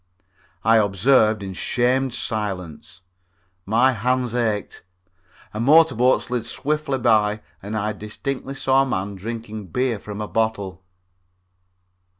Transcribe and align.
I 0.63 0.77
observed 0.77 1.43
in 1.43 1.53
shamed 1.53 2.11
silence. 2.15 3.01
My 3.67 3.91
hands 3.91 4.33
ached. 4.33 4.81
A 5.53 5.59
motor 5.59 5.93
boat 5.93 6.23
slid 6.23 6.47
swiftly 6.47 6.97
by 6.97 7.41
and 7.61 7.77
I 7.77 7.93
distinctly 7.93 8.55
saw 8.55 8.81
a 8.81 8.85
man 8.87 9.13
drinking 9.13 9.67
beer 9.67 9.99
from 9.99 10.17
the 10.17 10.25
bottle. 10.27 10.81